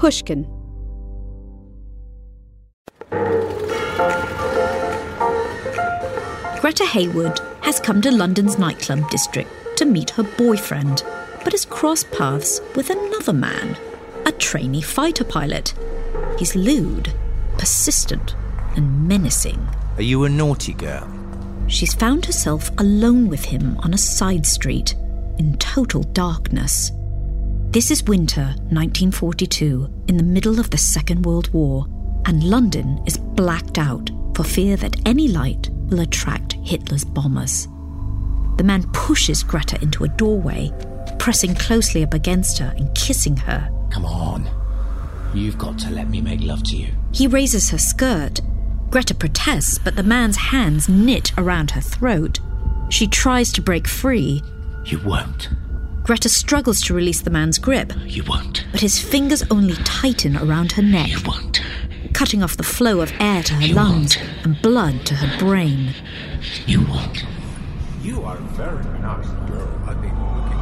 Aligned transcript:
Pushkin. 0.00 0.44
Greta 6.60 6.86
Haywood 6.86 7.38
has 7.60 7.78
come 7.80 8.00
to 8.00 8.10
London's 8.10 8.58
nightclub 8.58 9.10
district 9.10 9.50
to 9.76 9.84
meet 9.84 10.08
her 10.08 10.22
boyfriend, 10.22 11.04
but 11.44 11.52
has 11.52 11.66
crossed 11.66 12.10
paths 12.12 12.62
with 12.74 12.88
another 12.88 13.34
man, 13.34 13.76
a 14.24 14.32
trainee 14.32 14.80
fighter 14.80 15.22
pilot. 15.22 15.74
He's 16.38 16.56
lewd, 16.56 17.12
persistent, 17.58 18.34
and 18.76 19.06
menacing. 19.06 19.60
Are 19.98 20.02
you 20.02 20.24
a 20.24 20.30
naughty 20.30 20.72
girl? 20.72 21.06
She's 21.68 21.92
found 21.92 22.24
herself 22.24 22.70
alone 22.78 23.28
with 23.28 23.44
him 23.44 23.76
on 23.80 23.92
a 23.92 23.98
side 23.98 24.46
street 24.46 24.94
in 25.38 25.58
total 25.58 26.04
darkness. 26.04 26.90
This 27.72 27.92
is 27.92 28.02
winter 28.02 28.46
1942, 28.70 30.04
in 30.08 30.16
the 30.16 30.24
middle 30.24 30.58
of 30.58 30.70
the 30.70 30.76
Second 30.76 31.24
World 31.24 31.52
War, 31.52 31.86
and 32.24 32.42
London 32.42 33.00
is 33.06 33.16
blacked 33.16 33.78
out 33.78 34.10
for 34.34 34.42
fear 34.42 34.76
that 34.78 34.96
any 35.06 35.28
light 35.28 35.68
will 35.88 36.00
attract 36.00 36.54
Hitler's 36.64 37.04
bombers. 37.04 37.68
The 38.56 38.64
man 38.64 38.90
pushes 38.92 39.44
Greta 39.44 39.80
into 39.80 40.02
a 40.02 40.08
doorway, 40.08 40.72
pressing 41.20 41.54
closely 41.54 42.02
up 42.02 42.12
against 42.12 42.58
her 42.58 42.74
and 42.76 42.92
kissing 42.96 43.36
her. 43.36 43.70
Come 43.92 44.04
on. 44.04 44.50
You've 45.32 45.56
got 45.56 45.78
to 45.78 45.90
let 45.90 46.08
me 46.08 46.20
make 46.20 46.40
love 46.40 46.64
to 46.64 46.76
you. 46.76 46.88
He 47.12 47.28
raises 47.28 47.70
her 47.70 47.78
skirt. 47.78 48.40
Greta 48.90 49.14
protests, 49.14 49.78
but 49.78 49.94
the 49.94 50.02
man's 50.02 50.36
hands 50.36 50.88
knit 50.88 51.30
around 51.38 51.70
her 51.70 51.80
throat. 51.80 52.40
She 52.88 53.06
tries 53.06 53.52
to 53.52 53.62
break 53.62 53.86
free. 53.86 54.42
You 54.86 54.98
won't. 55.04 55.50
Greta 56.02 56.28
struggles 56.28 56.80
to 56.82 56.94
release 56.94 57.20
the 57.20 57.30
man's 57.30 57.58
grip. 57.58 57.92
You 58.04 58.24
won't. 58.24 58.64
But 58.72 58.80
his 58.80 58.98
fingers 58.98 59.44
only 59.50 59.74
tighten 59.84 60.36
around 60.36 60.72
her 60.72 60.82
neck. 60.82 61.08
You 61.08 61.18
won't. 61.26 61.60
Cutting 62.14 62.42
off 62.42 62.56
the 62.56 62.62
flow 62.62 63.00
of 63.00 63.12
air 63.20 63.42
to 63.44 63.54
her 63.54 63.62
you 63.62 63.74
lungs 63.74 64.16
won't. 64.16 64.44
and 64.44 64.62
blood 64.62 65.06
to 65.06 65.14
her 65.16 65.38
brain. 65.38 65.94
You 66.66 66.82
won't. 66.86 67.24
You 68.02 68.22
are 68.22 68.36
very 68.36 68.82
nice 69.00 69.26
girl. 69.48 69.68
I've 69.86 70.00
been 70.00 70.10
looking 70.34 70.58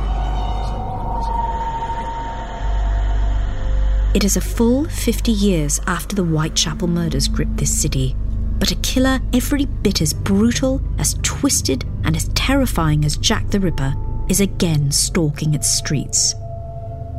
It 4.15 4.25
is 4.25 4.37
a 4.37 4.41
full 4.41 4.87
50 4.87 5.31
years 5.31 5.81
after 5.87 6.16
the 6.16 6.25
Whitechapel 6.25 6.88
murders 6.88 7.28
gripped 7.28 7.56
this 7.56 7.81
city, 7.81 8.16
but 8.59 8.72
a 8.72 8.77
killer 8.77 9.21
every 9.32 9.66
bit 9.66 10.03
as 10.03 10.12
brutal, 10.12 10.82
as 10.98 11.15
twisted, 11.22 11.84
and 12.04 12.16
as 12.16 12.28
terrifying 12.34 13.04
as 13.04 13.16
Jack 13.16 13.48
the 13.50 13.60
Ripper 13.60 13.94
is 14.28 14.41
again 14.41 14.91
stalking 14.91 15.55
its 15.55 15.69
streets. 15.69 16.34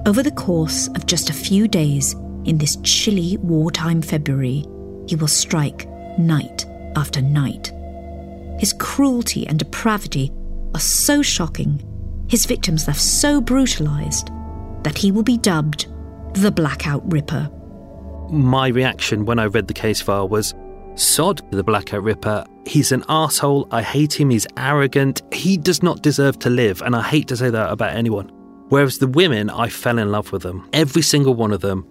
Over 0.05 0.23
the 0.23 0.31
course 0.31 0.87
of 0.89 1.05
just 1.05 1.29
a 1.29 1.33
few 1.33 1.67
days, 1.67 2.13
in 2.45 2.57
this 2.57 2.77
chilly 2.83 3.37
wartime 3.37 4.01
February, 4.01 4.65
he 5.07 5.15
will 5.15 5.27
strike 5.27 5.87
night 6.17 6.65
after 6.95 7.21
night. 7.21 7.71
His 8.59 8.73
cruelty 8.73 9.47
and 9.47 9.59
depravity 9.59 10.31
are 10.73 10.79
so 10.79 11.21
shocking, 11.21 11.83
his 12.29 12.45
victims 12.45 12.87
left 12.87 13.01
so 13.01 13.41
brutalized, 13.41 14.29
that 14.83 14.97
he 14.97 15.11
will 15.11 15.23
be 15.23 15.37
dubbed 15.37 15.87
the 16.33 16.51
Blackout 16.51 17.11
Ripper. 17.11 17.49
My 18.29 18.67
reaction 18.67 19.25
when 19.25 19.39
I 19.39 19.45
read 19.45 19.67
the 19.67 19.73
case 19.73 20.01
file 20.01 20.29
was 20.29 20.53
Sod, 20.95 21.41
the 21.51 21.63
Blackout 21.63 22.03
Ripper. 22.03 22.45
He's 22.65 22.91
an 22.91 23.03
asshole. 23.09 23.67
I 23.71 23.81
hate 23.81 24.19
him. 24.19 24.29
He's 24.29 24.47
arrogant. 24.57 25.21
He 25.31 25.57
does 25.57 25.81
not 25.81 26.01
deserve 26.01 26.39
to 26.39 26.49
live. 26.49 26.81
And 26.81 26.95
I 26.95 27.01
hate 27.01 27.27
to 27.29 27.37
say 27.37 27.49
that 27.49 27.71
about 27.71 27.95
anyone. 27.95 28.29
Whereas 28.69 28.99
the 28.99 29.07
women, 29.07 29.49
I 29.49 29.69
fell 29.69 29.97
in 29.97 30.11
love 30.11 30.31
with 30.31 30.43
them. 30.43 30.69
Every 30.73 31.01
single 31.01 31.33
one 31.33 31.51
of 31.51 31.61
them. 31.61 31.85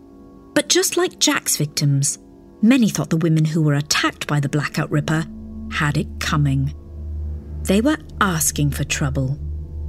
But 0.55 0.69
just 0.69 0.97
like 0.97 1.19
Jack's 1.19 1.56
victims, 1.56 2.19
many 2.62 2.89
thought 2.89 3.11
the 3.11 3.17
women 3.17 3.45
who 3.45 3.62
were 3.62 3.75
attacked 3.75 4.27
by 4.27 4.41
the 4.41 4.49
Blackout 4.49 4.91
Ripper 4.91 5.27
had 5.73 5.97
it 5.97 6.09
coming. 6.21 6.75
They 7.65 7.81
were 7.81 7.99
asking 8.21 8.71
for 8.71 8.85
trouble. 8.85 9.39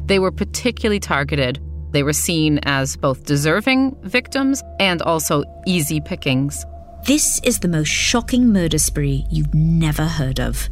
They 0.05 0.19
were 0.19 0.31
particularly 0.31 0.99
targeted. 0.99 1.59
They 1.91 2.03
were 2.03 2.13
seen 2.13 2.59
as 2.63 2.97
both 2.97 3.25
deserving 3.25 3.95
victims 4.03 4.63
and 4.79 5.01
also 5.01 5.43
easy 5.65 6.01
pickings. 6.01 6.65
This 7.05 7.39
is 7.43 7.59
the 7.59 7.67
most 7.67 7.87
shocking 7.87 8.51
murder 8.53 8.77
spree 8.77 9.25
you've 9.31 9.53
never 9.53 10.05
heard 10.05 10.39
of. 10.39 10.69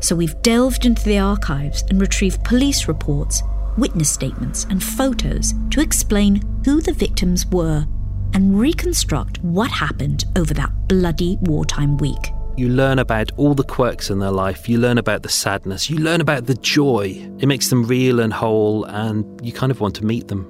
So 0.00 0.14
we've 0.14 0.40
delved 0.42 0.86
into 0.86 1.02
the 1.02 1.18
archives 1.18 1.82
and 1.90 2.00
retrieved 2.00 2.44
police 2.44 2.86
reports, 2.86 3.42
witness 3.76 4.10
statements, 4.10 4.64
and 4.70 4.82
photos 4.82 5.52
to 5.70 5.80
explain 5.80 6.42
who 6.64 6.80
the 6.80 6.92
victims 6.92 7.44
were 7.46 7.86
and 8.34 8.58
reconstruct 8.58 9.42
what 9.42 9.70
happened 9.70 10.24
over 10.36 10.54
that 10.54 10.70
bloody 10.86 11.38
wartime 11.40 11.96
week. 11.96 12.30
You 12.56 12.68
learn 12.68 12.98
about 12.98 13.32
all 13.36 13.54
the 13.54 13.64
quirks 13.64 14.10
in 14.10 14.18
their 14.18 14.30
life. 14.30 14.68
You 14.68 14.78
learn 14.78 14.98
about 14.98 15.22
the 15.22 15.28
sadness. 15.28 15.90
You 15.90 15.98
learn 15.98 16.20
about 16.20 16.46
the 16.46 16.54
joy. 16.54 17.28
It 17.38 17.46
makes 17.46 17.68
them 17.68 17.84
real 17.84 18.20
and 18.20 18.32
whole, 18.32 18.84
and 18.84 19.24
you 19.44 19.52
kind 19.52 19.72
of 19.72 19.80
want 19.80 19.96
to 19.96 20.04
meet 20.04 20.28
them. 20.28 20.46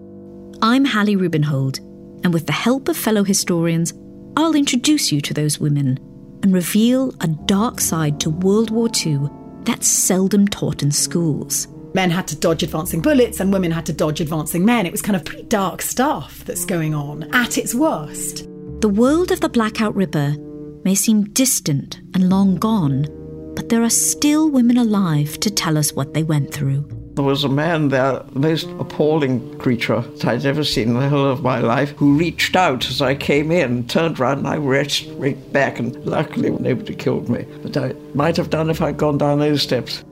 I'm 0.61 0.85
Hallie 0.85 1.17
Rubenhold, 1.17 1.79
and 2.25 2.35
with 2.35 2.47
the 2.47 2.53
help 2.53 2.89
of 2.89 2.97
fellow 2.97 3.25
historians, 3.25 3.95
I'll 4.37 4.55
introduce 4.55 5.11
you 5.11 5.21
to 5.23 5.35
those 5.35 5.59
women 5.59 5.99
and 6.43 6.53
reveal 6.53 7.15
a 7.21 7.29
dark 7.29 7.81
side 7.81 8.21
to 8.21 8.31
World 8.31 8.71
War 8.71 8.89
II 9.05 9.29
that's 9.63 9.89
seldom 9.89 10.49
taught 10.49 10.83
in 10.83 10.91
schools. 10.91 11.69
Men 11.93 12.11
had 12.11 12.29
to 12.29 12.37
dodge 12.37 12.63
advancing 12.63 13.03
bullets 13.03 13.41
and 13.41 13.53
women 13.53 13.73
had 13.73 13.87
to 13.87 13.93
dodge 13.93 14.21
advancing 14.21 14.65
men. 14.65 14.87
It 14.87 14.93
was 14.93 15.03
kind 15.03 15.17
of 15.17 15.25
pretty 15.25 15.43
dark 15.45 15.83
stuff 15.83 16.45
that's 16.45 16.65
going 16.65 16.95
on 16.95 17.25
at 17.35 17.59
its 17.59 17.75
worst. 17.75 18.49
The 18.81 18.89
world 18.89 19.33
of 19.33 19.41
the 19.41 19.49
Blackout 19.49 19.95
Ripper 19.95 20.37
may 20.85 20.95
seem 20.95 21.25
distant 21.25 22.01
and 22.15 22.31
long 22.31 22.57
gone, 22.57 23.07
but 23.55 23.69
there 23.69 23.83
are 23.83 23.91
still 23.91 24.49
women 24.49 24.79
alive 24.79 25.39
to 25.41 25.51
tell 25.51 25.77
us 25.77 25.93
what 25.93 26.15
they 26.15 26.23
went 26.23 26.55
through. 26.55 26.89
There 27.21 27.27
was 27.27 27.45
a 27.45 27.51
man 27.51 27.89
there, 27.89 28.23
the 28.33 28.39
most 28.39 28.67
appalling 28.79 29.59
creature 29.59 30.03
I'd 30.25 30.47
ever 30.47 30.65
seen 30.65 30.89
in 30.89 30.95
the 30.95 31.11
whole 31.11 31.27
of 31.27 31.43
my 31.43 31.59
life, 31.61 31.91
who 31.91 32.17
reached 32.17 32.57
out 32.57 32.89
as 32.89 33.03
I 33.03 33.15
came 33.15 33.53
in, 33.53 33.87
turned 33.89 34.19
round, 34.19 34.39
and 34.39 34.49
I 34.49 34.55
reached 34.55 35.07
right 35.17 35.53
back, 35.53 35.79
and 35.79 35.95
luckily 36.07 36.49
nobody 36.49 36.95
killed 36.95 37.29
me. 37.29 37.45
But 37.63 37.77
I 37.77 37.93
might 38.15 38.39
have 38.39 38.49
done 38.49 38.71
if 38.71 38.81
I'd 38.81 38.97
gone 38.97 39.19
down 39.19 39.39
those 39.39 39.61
steps. 39.61 40.03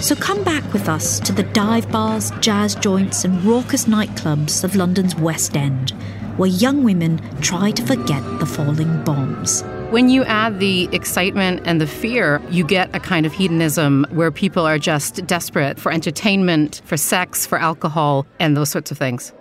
So 0.00 0.12
So 0.12 0.20
come 0.20 0.44
back 0.44 0.70
with 0.74 0.90
us 0.90 1.18
to 1.20 1.32
the 1.32 1.42
dive 1.42 1.90
bars, 1.90 2.32
jazz 2.40 2.74
joints, 2.74 3.24
and 3.24 3.42
raucous 3.44 3.86
nightclubs 3.86 4.62
of 4.62 4.76
London's 4.76 5.16
West 5.16 5.56
End, 5.56 5.92
where 6.36 6.50
young 6.50 6.84
women 6.84 7.18
try 7.40 7.70
to 7.70 7.82
forget 7.86 8.22
the 8.38 8.44
falling 8.44 9.02
bombs. 9.04 9.64
When 9.92 10.08
you 10.08 10.24
add 10.24 10.58
the 10.58 10.88
excitement 10.90 11.60
and 11.66 11.78
the 11.78 11.86
fear, 11.86 12.40
you 12.48 12.64
get 12.64 12.88
a 12.96 12.98
kind 12.98 13.26
of 13.26 13.34
hedonism 13.34 14.06
where 14.08 14.30
people 14.30 14.66
are 14.66 14.78
just 14.78 15.26
desperate 15.26 15.78
for 15.78 15.92
entertainment, 15.92 16.80
for 16.86 16.96
sex, 16.96 17.44
for 17.44 17.58
alcohol, 17.58 18.26
and 18.40 18.56
those 18.56 18.70
sorts 18.70 18.90
of 18.90 18.96
things. 18.96 19.34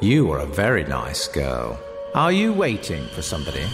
You 0.00 0.32
are 0.32 0.40
a 0.40 0.46
very 0.46 0.82
nice 0.82 1.28
girl. 1.28 1.78
Are 2.12 2.32
you 2.32 2.52
waiting 2.52 3.06
for 3.14 3.22
somebody? 3.22 3.64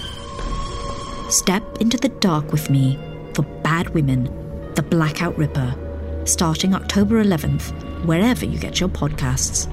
Step 1.30 1.62
into 1.80 1.96
the 1.96 2.10
dark 2.20 2.52
with 2.52 2.68
me 2.68 2.98
for 3.32 3.40
Bad 3.62 3.94
Women, 3.94 4.25
The 4.75 4.82
Blackout 4.82 5.38
Ripper, 5.38 5.75
starting 6.26 6.75
October 6.75 7.25
11th, 7.25 7.72
wherever 8.04 8.44
you 8.44 8.58
get 8.58 8.78
your 8.78 8.90
podcasts. 8.90 9.72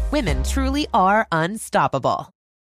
women 0.11 0.43
truly 0.43 0.87
are 0.93 1.25
unstoppable. 1.31 2.33